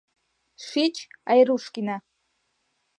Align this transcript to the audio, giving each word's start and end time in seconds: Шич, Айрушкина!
Шич, 0.65 0.95
Айрушкина! 1.31 1.95